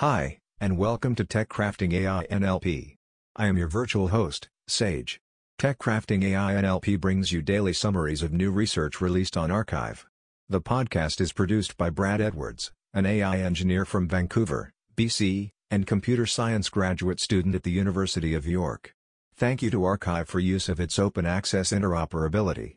[0.00, 2.96] Hi, and welcome to Tech Crafting AI NLP.
[3.36, 5.20] I am your virtual host, Sage.
[5.58, 10.06] Tech Crafting AI NLP brings you daily summaries of new research released on arXiv.
[10.48, 16.24] The podcast is produced by Brad Edwards, an AI engineer from Vancouver, BC, and computer
[16.24, 18.94] science graduate student at the University of York.
[19.34, 22.76] Thank you to arXiv for use of its open access interoperability.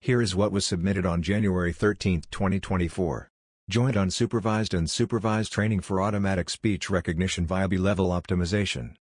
[0.00, 3.27] Here is what was submitted on January 13, 2024.
[3.70, 8.94] Joint unsupervised and supervised training for automatic speech recognition via bilevel optimization.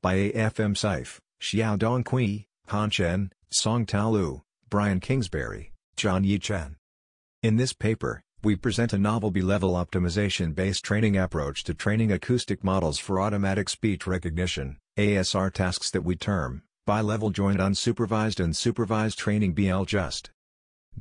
[0.00, 6.76] By AFM Saif, Xiaodong Cui, Han Chen, Song Tao Lu, Brian Kingsbury, John Yi Chen.
[7.42, 13.00] In this paper, we present a novel bilevel optimization-based training approach to training acoustic models
[13.00, 19.54] for automatic speech recognition, ASR tasks that we term, bi-level joint unsupervised and supervised training
[19.54, 20.30] BL-JUST.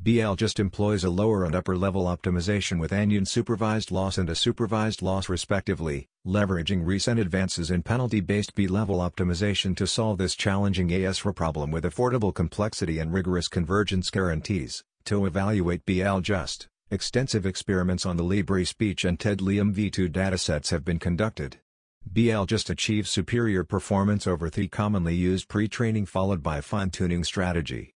[0.07, 5.01] BL-JUST employs a lower and upper level optimization with an unsupervised loss and a supervised
[5.01, 11.71] loss respectively, leveraging recent advances in penalty-based bilevel optimization to solve this challenging ASR problem
[11.71, 14.81] with affordable complexity and rigorous convergence guarantees.
[15.07, 21.57] To evaluate BL-JUST, extensive experiments on the LibriSpeech and TED-LIUM V2 datasets have been conducted.
[22.05, 27.93] BL-JUST achieves superior performance over the commonly used pre-training followed by fine-tuning strategy.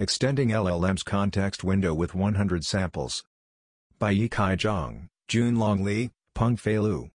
[0.00, 3.24] Extending LLM's context window with 100 samples.
[3.98, 7.10] By Yikai Zhang, Junlong Li, Pengfei Liu.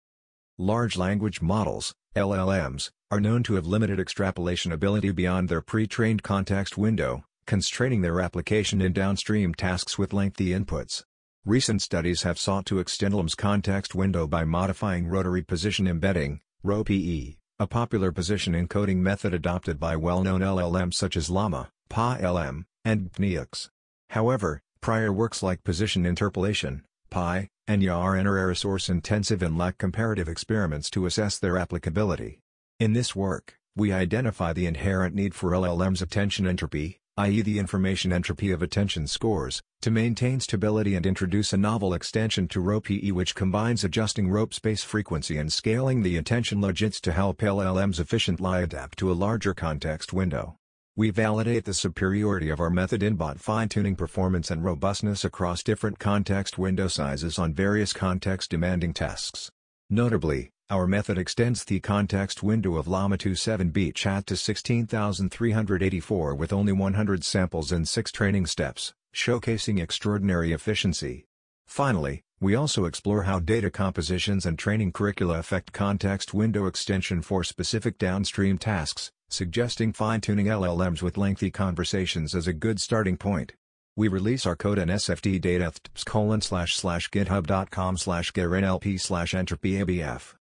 [0.58, 6.78] Large language models, LLMs, are known to have limited extrapolation ability beyond their pre-trained context
[6.78, 11.04] window, constraining their application in downstream tasks with lengthy inputs.
[11.44, 16.90] Recent studies have sought to extend LLM's context window by modifying rotary position embedding, ROPE,
[16.92, 23.70] a popular position encoding method adopted by well-known LLMs such as Llama, PaLM, and GNIX.
[24.12, 30.90] However, prior works like position interpolation, Pi, and YARN are resource-intensive and lack comparative experiments
[30.92, 32.40] to assess their applicability.
[32.80, 37.42] In this work, we identify the inherent need for LLM's attention entropy, i.e.
[37.42, 42.62] the information entropy of attention scores, to maintain stability and introduce a novel extension to
[42.62, 48.00] ROPE which combines adjusting RoPE's base frequency and scaling the attention logits to help LLMs
[48.00, 50.59] efficiently adapt to a larger context window.
[51.00, 55.98] We validate the superiority of our method in bot fine-tuning performance and robustness across different
[55.98, 59.50] context window sizes on various context-demanding tasks.
[59.90, 66.74] Notably, our method extends the context window of Llama 2.7b chat to 16,384 with only
[66.74, 71.24] 100 samples and 6 training steps, showcasing extraordinary efficiency.
[71.66, 77.46] Finally, we also explore how data compositions and training curricula affect context window extension for
[77.46, 83.54] specific downstream tasks, suggesting fine-tuning LLMs with lengthy conversations as a good starting point.
[83.96, 85.74] We release our code and SFT data
[86.06, 90.36] colon slash slash github.com slash gernlp slash entropy abf.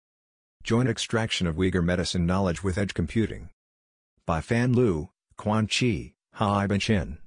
[0.63, 3.49] Joint extraction of Uyghur medicine knowledge with edge computing.
[4.27, 7.19] By Fan Liu, Quan Qi, Haiban Chin.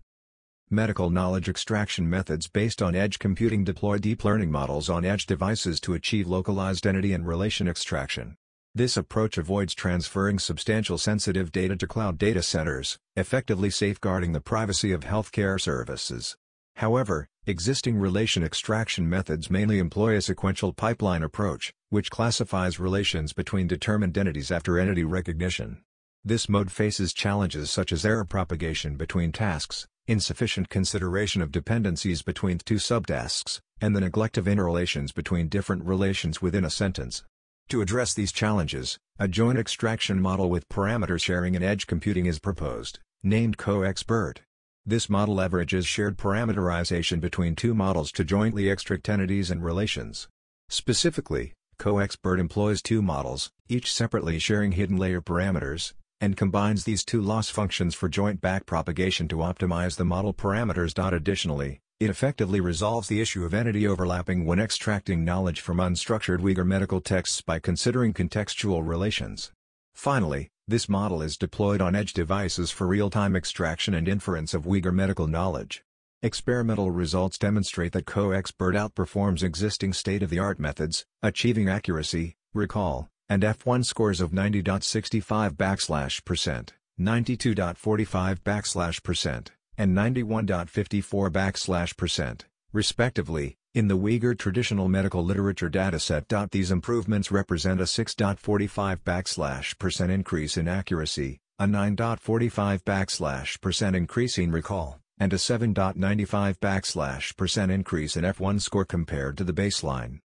[0.70, 5.82] Medical knowledge extraction methods based on edge computing deploy deep learning models on edge devices
[5.82, 8.38] to achieve localized entity and relation extraction.
[8.74, 14.94] This approach avoids transferring substantial sensitive data to cloud data centers, effectively safeguarding the privacy
[14.94, 16.38] of healthcare services.
[16.78, 23.68] However, existing relation extraction methods mainly employ a sequential pipeline approach, which classifies relations between
[23.68, 25.82] determined entities after entity recognition.
[26.24, 32.60] This mode faces challenges such as error propagation between tasks, insufficient consideration of dependencies between
[32.60, 37.24] two subtasks, and the neglect of interrelations between different relations within a sentence.
[37.70, 42.40] To address these challenges, a joint extraction model with parameter sharing and edge computing is
[42.40, 44.42] proposed, named CoEx-Bert.
[44.86, 50.28] This model leverages shared parameterization between two models to jointly extract entities and relations.
[50.70, 57.22] Specifically, CoEx-Bert employs two models, each separately sharing hidden layer parameters, and combines these two
[57.22, 60.94] loss functions for joint backpropagation to optimize the model parameters.
[61.14, 66.66] Additionally, it effectively resolves the issue of entity overlapping when extracting knowledge from unstructured Uyghur
[66.66, 69.52] medical texts by considering contextual relations.
[69.94, 74.92] Finally, this model is deployed on edge devices for real-time extraction and inference of Uyghur
[74.92, 75.84] medical knowledge.
[76.24, 84.22] Experimental results demonstrate that CoEx-Bert outperforms existing state-of-the-art methods, achieving accuracy, recall, and F1 scores
[84.22, 94.38] of 90.65 backslash percent, 92.45 backslash percent, and 91.54 backslash percent, respectively, in the Uyghur
[94.38, 96.50] traditional medical literature dataset.
[96.52, 104.38] These improvements represent a 6.45 backslash percent increase in accuracy, a 9.45 backslash percent increase
[104.38, 110.20] in recall, and a 7.95 backslash percent increase in F1 score compared to the baseline.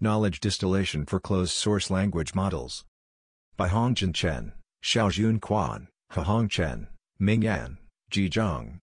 [0.00, 2.84] Knowledge Distillation for Closed-Source Language Models.
[3.56, 4.52] By Hongjin Chen,
[4.84, 6.88] Xiaojun Quan, Hahong Chen,
[7.18, 7.44] Ming
[8.16, 8.80] Yan,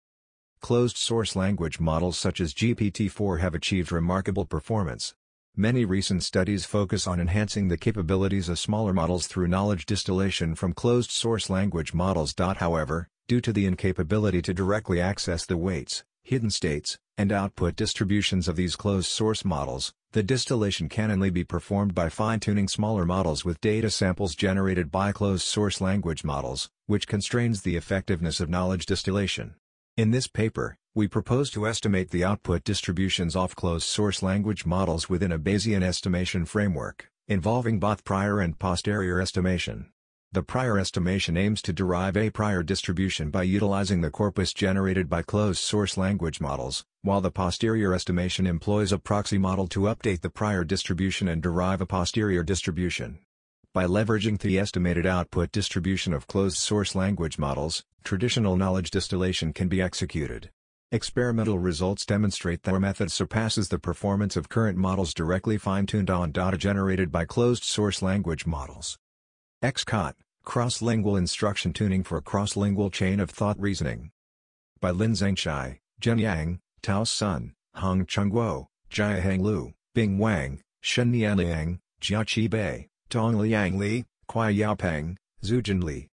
[0.60, 5.14] Closed-source language models such as GPT-4 have achieved remarkable performance.
[5.54, 10.72] Many recent studies focus on enhancing the capabilities of smaller models through knowledge distillation from
[10.72, 12.34] closed-source language models.
[12.38, 18.48] However, due to the incapability to directly access the weights, hidden states, and output distributions
[18.48, 23.60] of these closed-source models, the distillation can only be performed by fine-tuning smaller models with
[23.60, 29.56] data samples generated by closed-source language models, which constrains the effectiveness of knowledge distillation.
[29.94, 35.32] In this paper, we propose to estimate the output distributions of closed-source language models within
[35.32, 39.90] a Bayesian estimation framework, involving both prior and posterior estimation.
[40.32, 45.20] The prior estimation aims to derive a prior distribution by utilizing the corpus generated by
[45.20, 50.64] closed-source language models, while the posterior estimation employs a proxy model to update the prior
[50.64, 53.20] distribution and derive a posterior distribution.
[53.72, 59.80] By leveraging the estimated output distribution of closed-source language models, traditional knowledge distillation can be
[59.80, 60.50] executed.
[60.90, 66.32] Experimental results demonstrate that our method surpasses the performance of current models directly fine-tuned on
[66.32, 68.98] data generated by closed-source language models.
[69.62, 74.10] XCOT, Cross-Lingual Instruction Tuning for Cross-Lingual Chain of Thought Reasoning.
[74.80, 81.80] By Linzheng Chai, Zhen Yang, Tao Sun, Hongcheng Guo, Jiaheng Liu, Bing Wang, Shennian Liang,
[82.00, 82.86] Jiaqi Bei.
[83.10, 86.06] Tong Liang Li, Kuai Yaopeng, Zhoujun Li.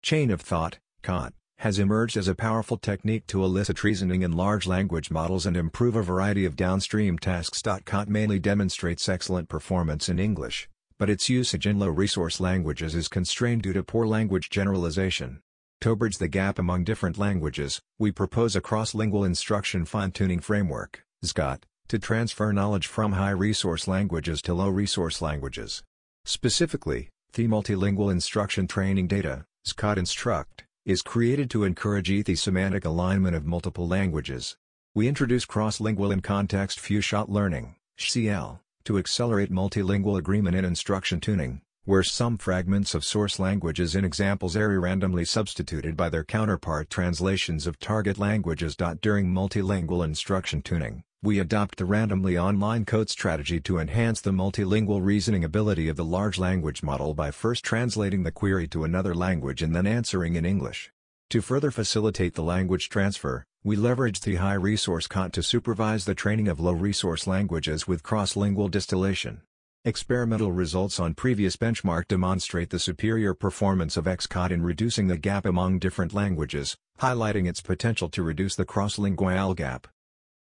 [0.00, 4.66] Chain of thought, COT, has emerged as a powerful technique to elicit reasoning in large
[4.66, 7.60] language models and improve a variety of downstream tasks.
[7.84, 10.66] COT mainly demonstrates excellent performance in English,
[10.98, 15.42] but its usage in low-resource languages is constrained due to poor language generalization.
[15.86, 21.62] To bridge the gap among different languages, we propose a cross-lingual instruction fine-tuning framework, XCOT,
[21.86, 25.84] to transfer knowledge from high-resource languages to low-resource languages.
[26.24, 33.46] Specifically, the multilingual instruction training data, XCOT Instruct, is created to encourage ethy-semantic alignment of
[33.46, 34.56] multiple languages.
[34.92, 41.60] We introduce cross-lingual and context few-shot learning, CL, to accelerate multilingual agreement in instruction tuning,
[41.86, 47.64] where some fragments of source languages in examples are randomly substituted by their counterpart translations
[47.64, 48.74] of target languages.
[49.00, 55.00] During multilingual instruction tuning, we adopt the randomly online code strategy to enhance the multilingual
[55.00, 59.62] reasoning ability of the large language model by first translating the query to another language
[59.62, 60.90] and then answering in English.
[61.30, 66.48] To further facilitate the language transfer, we leverage the high-resource COT to supervise the training
[66.48, 69.42] of low-resource languages with cross-lingual distillation.
[69.86, 75.46] Experimental results on previous benchmark demonstrate the superior performance of XCOT in reducing the gap
[75.46, 79.86] among different languages, highlighting its potential to reduce the cross-lingual gap.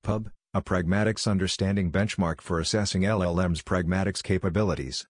[0.03, 5.06] Pub a pragmatics understanding benchmark for assessing LLM's pragmatics capabilities.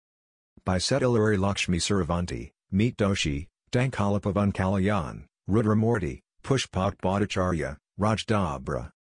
[0.64, 8.92] By Settaluri Lakshmi Sravanthi, Meet Doshi, Dankalapavan Kalayan, Rudra Murthy, Pushpak Bhattacharyya, Raj Dabre.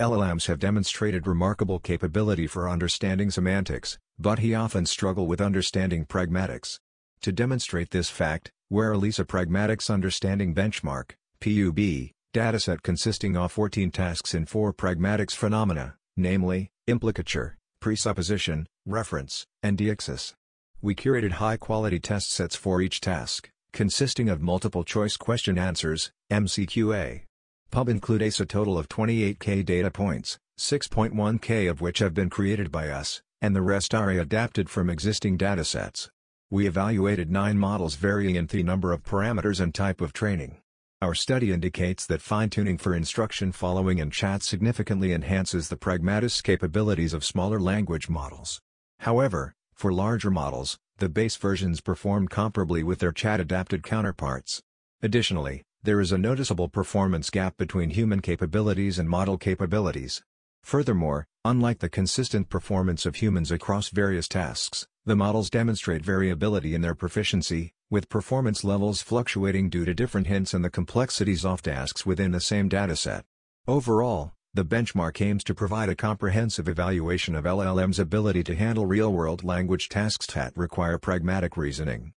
[0.00, 6.78] LLMs have demonstrated remarkable capability for understanding semantics, but he often struggle with understanding pragmatics.
[7.22, 13.90] To demonstrate this fact, we release a pragmatics understanding benchmark, PUB, dataset consisting of 14
[13.90, 20.34] tasks in four pragmatics phenomena, namely, implicature, presupposition, reference, and deixis.
[20.82, 27.22] We curated high-quality test sets for each task, consisting of multiple-choice question answers, MCQA.
[27.70, 32.88] Pub include a total of 28k data points, 6.1k of which have been created by
[32.88, 36.08] us, and the rest are adapted from existing datasets.
[36.50, 40.60] We evaluated nine models varying in the number of parameters and type of training.
[41.00, 47.14] Our study indicates that fine-tuning for instruction following and chat significantly enhances the pragmatist capabilities
[47.14, 48.60] of smaller language models.
[49.00, 54.60] However, for larger models, the base versions perform comparably with their chat-adapted counterparts.
[55.00, 60.22] Additionally, there is a noticeable performance gap between human capabilities and model capabilities.
[60.62, 66.82] Furthermore, unlike the consistent performance of humans across various tasks, the models demonstrate variability in
[66.82, 72.04] their proficiency, with performance levels fluctuating due to different hints and the complexities of tasks
[72.04, 73.22] within the same dataset.
[73.66, 79.44] Overall, the benchmark aims to provide a comprehensive evaluation of LLM's ability to handle real-world
[79.44, 82.12] language tasks that require pragmatic reasoning.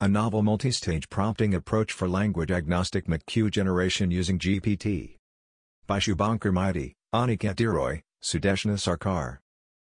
[0.00, 5.19] A novel multi-stage prompting approach for language-agnostic MCQ generation using GPT.
[5.86, 9.38] By Shubhankar Maity, Aniket Deroy, Sudeshna Sarkar.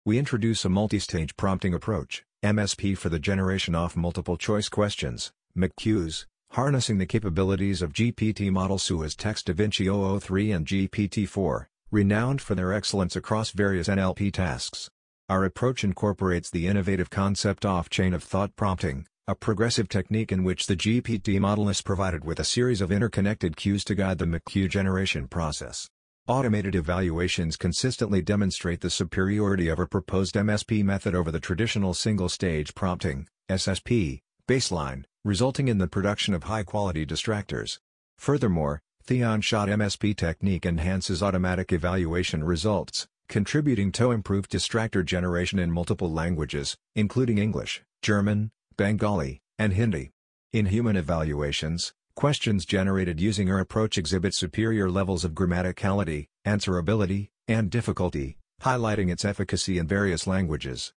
[0.05, 6.99] We introduce a multi-stage prompting approach, MSP for the generation of multiple-choice questions, MCQs, harnessing
[6.99, 13.17] the capabilities of GPT model SUA's Text DaVinci 003 and GPT-4, renowned for their excellence
[13.17, 14.89] across various NLP tasks.
[15.29, 20.67] Our approach incorporates the innovative concept off-chain of thought prompting, a progressive technique in which
[20.67, 24.69] the GPT model is provided with a series of interconnected cues to guide the MCQ
[24.69, 25.89] generation process.
[26.27, 32.75] Automated evaluations consistently demonstrate the superiority of a proposed MSP method over the traditional single-stage
[32.75, 34.19] prompting SSP,
[34.49, 37.79] baseline, resulting in the production of high-quality distractors.
[38.19, 46.11] Furthermore, Theon-shot MSP technique enhances automatic evaluation results, contributing to improved distractor generation in multiple
[46.11, 50.11] languages, including English, German, Bengali, and Hindi.
[50.53, 57.71] In human evaluations, questions generated using our approach exhibit superior levels of grammaticality, answerability, and
[57.71, 60.93] difficulty, highlighting its efficacy in various languages.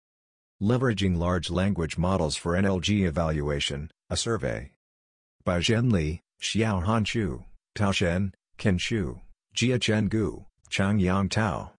[0.61, 4.71] Leveraging large language models for NLG evaluation, a survey
[5.43, 7.43] by Zhen Li, Xiaohan Xu,
[7.75, 9.19] Tao Shen, Ken Xu,
[9.55, 11.72] Jiachen Gu, Chongyang Tao.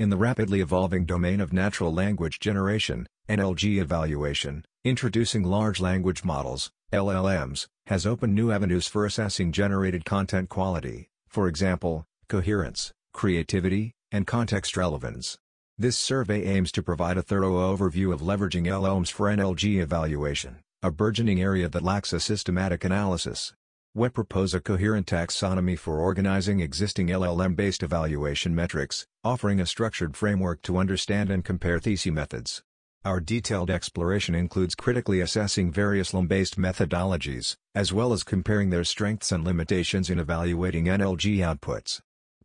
[0.00, 6.70] In the rapidly evolving domain of natural language generation, NLG evaluation, introducing large language models,
[6.90, 14.26] LLMs, has opened new avenues for assessing generated content quality, for example, coherence, creativity, and
[14.26, 15.36] context relevance.
[15.76, 20.90] This survey aims to provide a thorough overview of leveraging LLMs for NLG evaluation, a
[20.90, 23.52] burgeoning area that lacks a systematic analysis.
[23.92, 30.62] We propose a coherent taxonomy for organizing existing LLM-based evaluation metrics, offering a structured framework
[30.62, 32.62] to understand and compare thesis methods.
[33.04, 39.32] Our detailed exploration includes critically assessing various LLM-based methodologies, as well as comparing their strengths
[39.32, 42.00] and limitations in evaluating NLG outputs.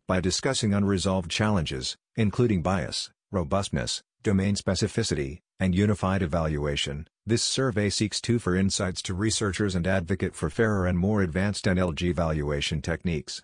[0.08, 8.20] By discussing unresolved challenges, including bias, robustness, domain specificity, and unified evaluation, this survey seeks
[8.20, 13.42] to for insights to researchers and advocate for fairer and more advanced NLG evaluation techniques.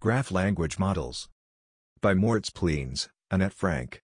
[0.00, 1.28] Graph Language Models
[2.00, 4.02] By Moritz Plenz, Annette Frank.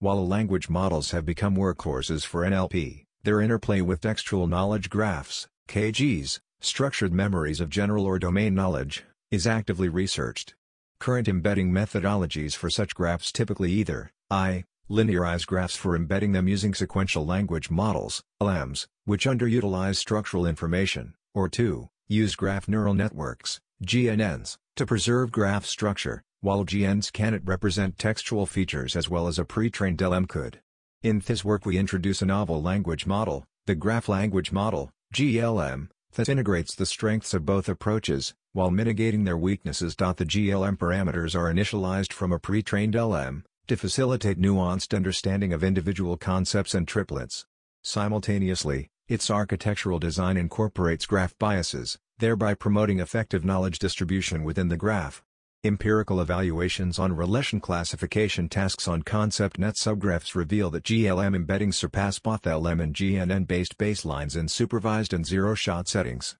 [0.00, 6.40] While language models have become workhorses for NLP, their interplay with textual knowledge graphs, KGs,
[6.60, 10.54] structured memories of general or domain knowledge, is actively researched.
[10.98, 14.64] Current embedding methodologies for such graphs typically either I.
[14.90, 21.48] Linearize graphs for embedding them using sequential language models, LLMs, which underutilize structural information, or
[21.48, 21.88] 2.
[22.08, 28.96] Use graph neural networks, GNNs, to preserve graph structure, while GNNs cannot represent textual features
[28.96, 30.60] as well as a pre-trained LM could.
[31.02, 36.28] In this work we introduce a novel language model, the Graph Language Model, GLM, that
[36.28, 39.96] integrates the strengths of both approaches, while mitigating their weaknesses.
[39.96, 46.18] The GLM parameters are initialized from a pre-trained LM, to facilitate nuanced understanding of individual
[46.18, 47.46] concepts and triplets.
[47.82, 55.22] Simultaneously, its architectural design incorporates graph biases, thereby promoting effective knowledge distribution within the graph.
[55.64, 62.44] Empirical evaluations on relation classification tasks on ConceptNet subgraphs reveal that GLM embeddings surpass both
[62.44, 66.36] LM and GNN-based baselines in supervised and zero-shot settings.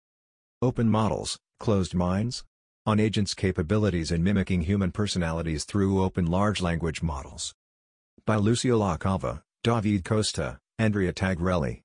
[0.60, 2.44] Open models, closed minds,
[2.84, 7.54] on agents' capabilities in mimicking human personalities through open large language models.
[8.26, 11.82] By Lucio LaCava, David Costa, Andrea Tagarelli.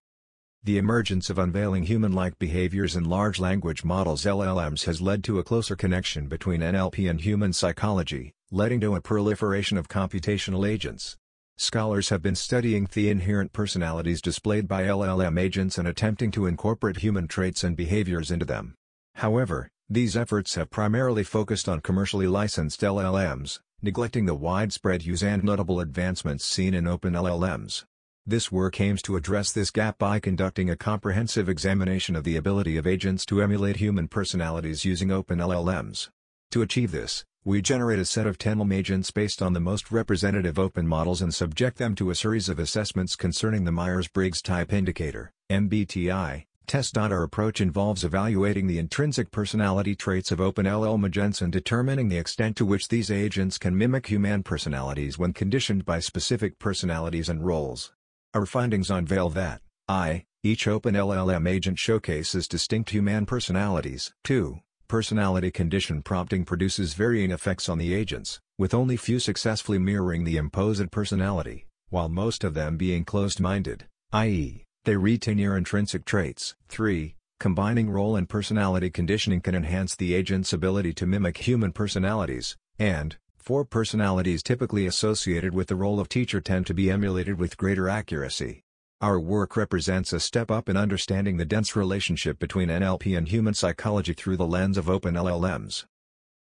[0.63, 5.43] The emergence of unveiling human-like behaviors in large language models LLMs has led to a
[5.43, 11.15] closer connection between NLP and human psychology, leading to a proliferation of computational agents.
[11.57, 16.97] Scholars have been studying the inherent personalities displayed by LLM agents and attempting to incorporate
[16.97, 18.73] human traits and behaviors into them.
[19.13, 25.45] However, these efforts have primarily focused on commercially licensed LLMs, neglecting the widespread use and
[25.45, 27.85] notable advancements seen in open LLMs.
[28.25, 32.75] This work aims to address this gap by conducting a comprehensive examination of the ability
[32.75, 36.09] of agents to emulate human personalities using open LLMs.
[36.51, 39.89] To achieve this, we generate a set of 10 LM agents based on the most
[39.89, 44.73] representative open models and subject them to a series of assessments concerning the Myers-Briggs Type
[44.73, 46.97] Indicator MBTI, Test.
[46.97, 52.57] Our approach involves evaluating the intrinsic personality traits of OpenLL agents and determining the extent
[52.57, 57.93] to which these agents can mimic human personalities when conditioned by specific personalities and roles.
[58.33, 64.13] Our findings unveil that, I, each OpenLLM agent showcases distinct human personalities.
[64.25, 64.59] 2.
[64.89, 70.35] Personality condition prompting produces varying effects on the agents, with only few successfully mirroring the
[70.35, 76.55] imposed personality, while most of them being closed-minded, i.e., they retain their intrinsic traits.
[76.69, 77.13] 3.
[77.41, 83.17] Combining role and personality conditioning can enhance the agent's ability to mimic human personalities, and,
[83.37, 83.65] 4.
[83.65, 88.61] Personalities typically associated with the role of teacher tend to be emulated with greater accuracy.
[89.01, 93.55] Our work represents a step up in understanding the dense relationship between NLP and human
[93.55, 95.83] psychology through the lens of open LLMs.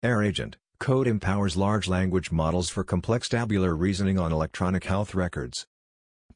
[0.04, 5.66] EHRAgent Code empowers large language models for complex tabular reasoning on electronic health records.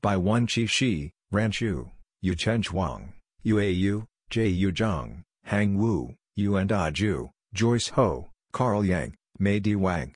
[0.00, 1.90] By Wenqi Shi, Ran Xu,
[2.22, 9.58] Yuchen Huang, Yuau, Jieyu Zhang, Hang Wu, Yuan Da Ju, Joyce Ho, Carl Yang, Mei
[9.58, 10.14] Di Wang.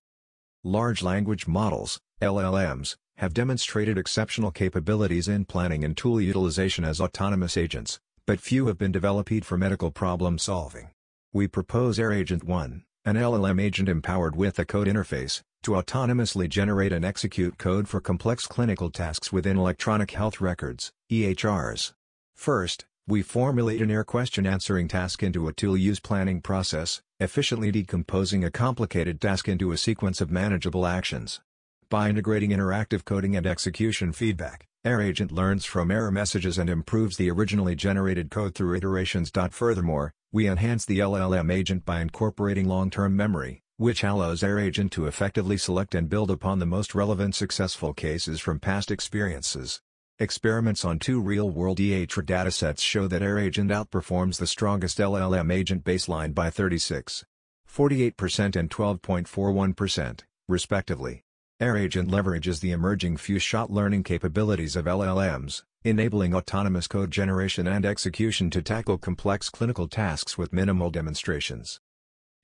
[0.63, 7.57] Large language models, LLMs, have demonstrated exceptional capabilities in planning and tool utilization as autonomous
[7.57, 10.91] agents, but few have been developed for medical problem solving.
[11.33, 16.93] We propose EHRAgent 1, an LLM agent empowered with a code interface, to autonomously generate
[16.93, 21.93] and execute code for complex clinical tasks within electronic health records, EHRs.
[22.35, 27.71] First, we formulate an EHR question answering task into a tool use planning process, efficiently
[27.71, 31.41] decomposing a complicated task into a sequence of manageable actions.
[31.89, 37.31] By integrating interactive coding and execution feedback, EHRAgent learns from error messages and improves the
[37.31, 39.31] originally generated code through iterations.
[39.51, 45.59] Furthermore, we enhance the LLM agent by incorporating long-term memory, which allows EHRAgent to effectively
[45.59, 49.83] select and build upon the most relevant successful cases from past experiences.
[50.18, 56.33] Experiments on two real-world EHR datasets show that EHRAgent outperforms the strongest LLM agent baseline
[56.35, 57.26] by 36,
[57.71, 61.23] 48% and 12.41%, respectively.
[61.61, 68.49] EHRAgent leverages the emerging few-shot learning capabilities of LLMs, enabling autonomous code generation and execution
[68.49, 71.78] to tackle complex clinical tasks with minimal demonstrations.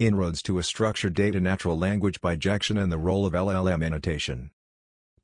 [0.03, 4.51] Inroads to a Structured Data Natural Language Bijection and the Role of LLM Annotation.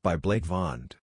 [0.05, 0.95] By Blake Vond.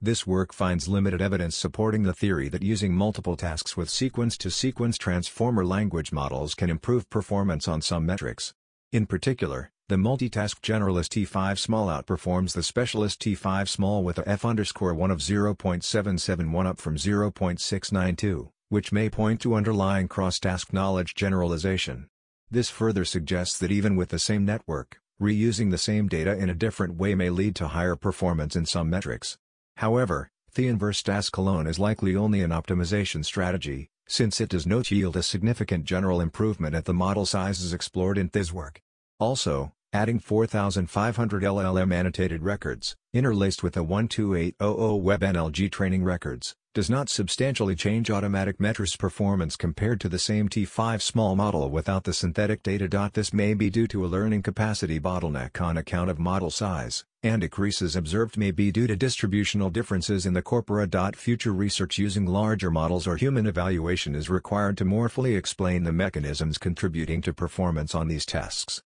[0.00, 5.00] This work finds limited evidence supporting the theory that using multiple tasks with sequence-to-sequence -sequence
[5.00, 8.52] transformer language models can improve performance on some metrics.
[8.90, 14.44] In particular, the multitask generalist T5 small outperforms the specialist T5 small with a f
[14.44, 22.08] underscore 1 of 0.771 up from 0.692, which may point to underlying cross-task knowledge generalization.
[22.54, 26.54] This further suggests that even with the same network, reusing the same data in a
[26.54, 29.36] different way may lead to higher performance in some metrics.
[29.78, 34.92] However, the inverse task alone is likely only an optimization strategy, since it does not
[34.92, 38.80] yield a significant general improvement at the model sizes explored in this work.
[39.18, 47.08] Also, adding 4,500 LLM annotated records, interlaced with the 12800 WebNLG training records, does not
[47.08, 52.64] substantially change automatic metrics performance compared to the same T5 small model without the synthetic
[52.64, 53.10] data.
[53.14, 57.42] This may be due to a learning capacity bottleneck on account of model size, and
[57.42, 60.88] decreases observed may be due to distributional differences in the corpora.
[61.14, 65.92] Future research using larger models or human evaluation is required to more fully explain the
[65.92, 68.82] mechanisms contributing to performance on these tasks.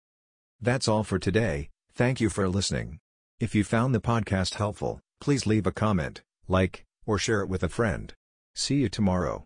[0.59, 2.99] That's all for today, thank you for listening.
[3.39, 7.63] If you found the podcast helpful, please leave a comment, like, or share it with
[7.63, 8.13] a friend.
[8.53, 9.45] See you tomorrow.